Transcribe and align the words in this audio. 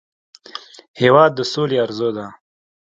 هېواد 1.01 1.31
د 1.35 1.39
سولې 1.53 1.77
ارزو 1.85 2.09
ده. 2.17 2.25